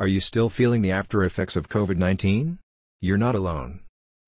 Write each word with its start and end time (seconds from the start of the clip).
Are 0.00 0.08
you 0.08 0.18
still 0.18 0.48
feeling 0.48 0.80
the 0.80 0.92
after 0.92 1.24
effects 1.24 1.56
of 1.56 1.68
COVID-19? 1.68 2.56
You're 3.02 3.18
not 3.18 3.34
alone. 3.34 3.80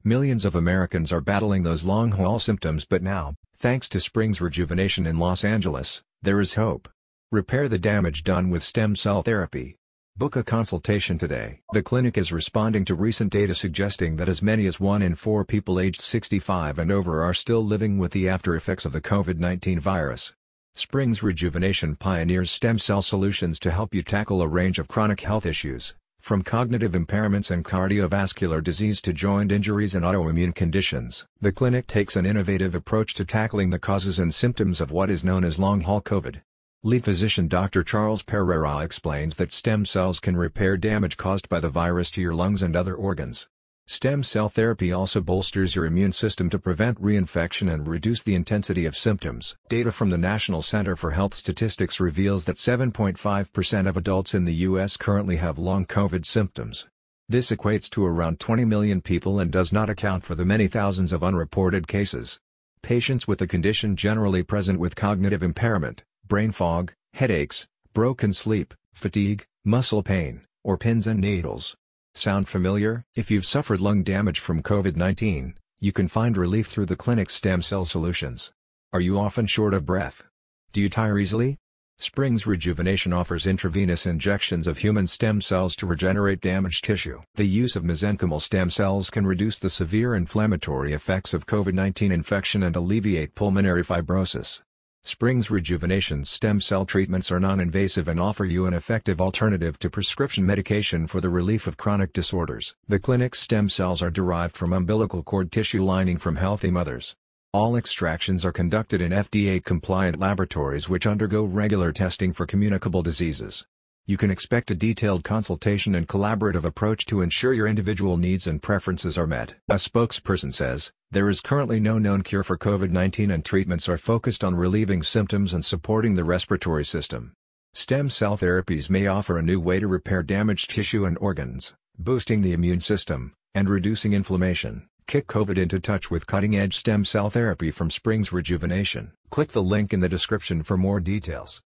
Millions 0.05 0.45
of 0.45 0.55
Americans 0.55 1.11
are 1.11 1.23
battling 1.23 1.63
those 1.63 1.83
long-haul 1.83 2.41
symptoms 2.41 2.85
but 2.85 3.03
now, 3.03 3.33
thanks 3.57 3.89
to 3.89 3.99
Springs 3.99 4.39
Rejuvenation 4.39 5.07
in 5.07 5.19
Los 5.19 5.47
Angeles, 5.47 6.03
there 6.21 6.43
is 6.43 6.57
hope. 6.57 6.91
Repair 7.31 7.71
the 7.71 7.79
damage 7.79 8.23
done 8.23 8.51
with 8.51 8.63
stem 8.63 8.95
cell 8.95 9.23
therapy. 9.23 9.77
Book 10.15 10.37
a 10.37 10.45
consultation 10.45 11.17
today. 11.17 11.61
The 11.73 11.83
clinic 11.83 12.19
is 12.19 12.35
responding 12.35 12.85
to 12.85 12.95
recent 12.95 13.33
data 13.33 13.55
suggesting 13.55 14.17
that 14.17 14.29
as 14.29 14.43
many 14.43 14.67
as 14.67 14.79
1 14.79 15.01
in 15.01 15.15
4 15.15 15.43
people 15.47 15.81
aged 15.81 16.03
65 16.03 16.79
and 16.79 16.93
over 16.93 17.23
are 17.23 17.33
still 17.33 17.65
living 17.65 17.97
with 17.97 18.13
the 18.13 18.29
after 18.29 18.55
effects 18.55 18.85
of 18.85 18.93
the 18.93 19.01
COVID-19 19.01 19.79
virus. 19.79 20.35
Springs 20.75 21.23
Rejuvenation 21.23 21.97
pioneers 21.97 22.51
stem 22.51 22.79
cell 22.79 23.03
solutions 23.03 23.61
to 23.61 23.71
help 23.71 23.95
you 23.95 24.03
tackle 24.03 24.41
a 24.41 24.49
range 24.49 24.79
of 24.79 24.89
chronic 24.89 25.21
health 25.21 25.45
issues, 25.45 25.95
from 26.19 26.43
cognitive 26.43 26.93
impairments 26.93 27.51
and 27.51 27.63
cardiovascular 27.63 28.65
disease 28.65 29.03
to 29.03 29.13
joint 29.13 29.53
injuries 29.53 29.95
and 29.95 30.03
autoimmune 30.03 30.55
conditions. 30.55 31.27
The 31.41 31.53
clinic 31.53 31.87
takes 31.87 32.17
an 32.17 32.25
innovative 32.25 32.75
approach 32.75 33.13
to 33.15 33.25
tackling 33.27 33.71
the 33.71 33.79
causes 33.79 34.19
and 34.19 34.35
symptoms 34.35 34.81
of 34.81 34.91
what 34.91 35.09
is 35.11 35.23
known 35.23 35.45
as 35.45 35.59
long-haul 35.59 36.01
COVID. 36.01 36.41
Lead 36.83 37.05
physician 37.05 37.49
Dr. 37.49 37.85
Charles 37.85 38.23
Pereira 38.23 38.79
explains 38.79 39.37
that 39.37 39.53
stem 39.53 39.85
cells 39.85 40.21
can 40.21 40.37
repair 40.37 40.77
damage 40.79 41.17
caused 41.17 41.49
by 41.51 41.61
the 41.61 41.69
virus 41.69 42.11
to 42.11 42.21
your 42.23 42.35
lungs 42.35 42.63
and 42.63 42.75
other 42.75 42.95
organs. 42.95 43.47
Stem 43.93 44.23
cell 44.23 44.49
therapy 44.49 44.91
also 44.91 45.21
bolsters 45.21 45.77
your 45.77 45.85
immune 45.85 46.13
system 46.13 46.49
to 46.49 46.59
prevent 46.59 46.99
reinfection 46.99 47.71
and 47.71 47.87
reduce 47.87 48.23
the 48.23 48.35
intensity 48.35 48.87
of 48.87 48.97
symptoms. 48.97 49.55
Data 49.69 49.93
from 49.93 50.09
the 50.09 50.17
National 50.17 50.63
Center 50.63 50.97
for 50.97 51.11
Health 51.11 51.35
Statistics 51.35 52.01
reveals 52.01 52.47
that 52.47 52.57
7.5% 52.57 53.87
of 53.87 53.97
adults 53.99 54.35
in 54.35 54.47
the 54.47 54.55
U.S. 54.55 54.97
currently 54.97 55.37
have 55.37 55.59
long 55.59 55.85
COVID 55.85 56.25
symptoms. 56.25 56.89
This 57.29 57.51
equates 57.51 57.91
to 57.91 58.07
around 58.07 58.41
20 58.41 58.65
million 58.65 59.03
people 59.03 59.39
and 59.39 59.51
does 59.51 59.75
not 59.75 59.91
account 59.91 60.25
for 60.25 60.35
the 60.35 60.47
many 60.47 60.69
thousands 60.69 61.13
of 61.13 61.23
unreported 61.23 61.87
cases. 61.87 62.41
Patients 62.81 63.29
with 63.29 63.41
the 63.41 63.47
condition 63.47 63.95
generally 63.95 64.43
present 64.43 64.79
with 64.79 64.97
cognitive 64.97 65.43
impairment, 65.43 66.03
brain 66.27 66.51
fog, 66.51 66.95
headaches, 67.13 67.69
broken 67.93 68.33
sleep, 68.33 68.73
fatigue, 68.95 69.45
muscle 69.67 70.03
pain, 70.03 70.47
or 70.65 70.79
pins 70.79 71.07
and 71.07 71.21
needles. 71.21 71.77
Sound 72.15 72.47
familiar? 72.47 73.07
If 73.15 73.31
you've 73.31 73.47
suffered 73.47 73.81
lung 73.81 74.03
damage 74.03 74.39
from 74.39 74.63
COVID-19, 74.63 75.55
you 75.81 75.93
can 75.93 76.09
find 76.09 76.37
relief 76.37 76.67
through 76.67 76.87
the 76.87 76.97
clinic's 76.97 77.35
stem 77.35 77.63
cell 77.63 77.87
solutions. 77.87 78.53
Are 78.93 79.01
you 79.01 79.19
often 79.19 79.47
short 79.47 79.73
of 79.73 79.87
breath? 79.87 80.25
Do 80.73 80.83
you 80.83 80.91
tire 80.91 81.19
easily? 81.19 81.57
Springs 81.97 82.47
Rejuvenation 82.47 83.15
offers 83.15 83.47
intravenous 83.47 84.05
injections 84.05 84.67
of 84.67 84.79
human 84.79 85.07
stem 85.07 85.41
cells 85.41 85.75
to 85.77 85.87
regenerate 85.87 86.43
damaged 86.43 86.85
tissue. 86.85 87.23
The 87.37 87.47
use 87.47 87.77
of 87.77 87.83
mesenchymal 87.83 88.43
stem 88.43 88.69
cells 88.69 89.09
can 89.09 89.27
reduce 89.27 89.59
the 89.59 89.71
severe 89.71 90.15
inflammatory 90.15 90.93
effects 90.93 91.33
of 91.33 91.47
COVID-19 91.47 92.13
infection 92.13 92.63
and 92.63 92.77
alleviate 92.77 93.35
pulmonary 93.35 93.83
fibrosis. 93.83 94.61
Springs 95.05 95.51
rejuvenation 95.51 96.25
stem 96.25 96.61
cell 96.61 96.87
treatments 96.87 97.33
are 97.33 97.41
non-invasive 97.41 98.07
and 98.07 98.21
offer 98.21 98.45
you 98.45 98.67
an 98.67 98.75
effective 98.75 99.21
alternative 99.21 99.77
to 99.81 99.91
prescription 99.91 100.47
medication 100.47 101.09
for 101.09 101.21
the 101.21 101.29
relief 101.29 101.67
of 101.67 101.77
chronic 101.77 102.13
disorders. 102.13 102.77
The 102.87 103.01
clinic's 103.01 103.41
stem 103.41 103.69
cells 103.69 104.01
are 104.01 104.13
derived 104.13 104.57
from 104.57 104.73
umbilical 104.73 105.25
cord 105.25 105.51
tissue 105.51 105.83
lining 105.83 106.19
from 106.19 106.37
healthy 106.37 106.71
mothers. 106.71 107.17
All 107.53 107.75
extractions 107.75 108.45
are 108.45 108.53
conducted 108.53 109.01
in 109.01 109.11
FDA-compliant 109.11 110.21
laboratories 110.21 110.89
which 110.89 111.07
undergo 111.07 111.45
regular 111.45 111.91
testing 111.91 112.33
for 112.33 112.47
communicable 112.47 113.03
diseases. 113.03 113.67
You 114.05 114.17
can 114.17 114.33
expect 114.33 114.73
a 114.73 114.75
detailed 114.75 115.23
consultation 115.23 115.95
and 115.95 116.09
collaborative 116.09 116.65
approach 116.65 117.07
to 117.07 117.21
ensure 117.21 117.53
your 117.53 117.69
individual 117.69 118.17
needs 118.17 118.49
and 118.49 118.61
preferences 118.61 119.17
are 119.17 119.29
met. 119.29 119.55
A 119.69 119.75
spokesperson 119.75 120.53
says, 120.53 120.91
there 121.13 121.31
is 121.31 121.41
currently 121.41 121.79
no 121.79 121.99
known 121.99 122.23
cure 122.23 122.43
for 122.43 122.59
COVID-19 122.59 123.33
and 123.33 123.45
treatments 123.45 123.89
are 123.89 123.99
focused 123.99 124.43
on 124.43 124.57
relieving 124.57 125.03
symptoms 125.03 125.55
and 125.55 125.65
supporting 125.65 126.15
the 126.15 126.25
respiratory 126.25 126.85
system. 126.85 127.33
Stem 127.75 128.09
cell 128.09 128.37
therapies 128.37 128.91
may 128.91 129.07
offer 129.07 129.39
a 129.39 129.43
new 129.43 129.61
way 129.61 129.79
to 129.79 129.87
repair 129.87 130.23
damaged 130.23 130.71
tissue 130.71 131.05
and 131.05 131.17
organs, 131.19 131.75
boosting 131.99 132.41
the 132.41 132.55
immune 132.55 132.81
system, 132.81 133.35
and 133.55 133.69
reducing 133.69 134.15
inflammation. 134.15 134.89
Kick 135.07 135.27
COVID 135.27 135.59
into 135.59 135.79
touch 135.79 136.11
with 136.11 136.27
cutting-edge 136.27 136.75
stem 136.75 137.05
cell 137.05 137.29
therapy 137.29 137.71
from 137.71 137.91
Springs 137.91 138.33
Rejuvenation. 138.33 139.13
Click 139.31 139.53
the 139.53 139.63
link 139.63 139.93
in 139.93 140.01
the 140.01 140.09
description 140.09 140.63
for 140.63 140.79
more 140.79 140.99
details. 140.99 141.61